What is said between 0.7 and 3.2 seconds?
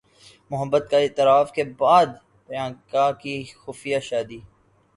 کے اعتراف کے بعد پریانکا